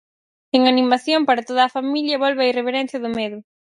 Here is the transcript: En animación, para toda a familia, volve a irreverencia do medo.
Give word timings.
En 0.57 0.61
animación, 0.71 1.21
para 1.27 1.45
toda 1.49 1.61
a 1.65 1.73
familia, 1.77 2.21
volve 2.23 2.41
a 2.43 2.51
irreverencia 2.51 3.01
do 3.03 3.09
medo. 3.19 3.37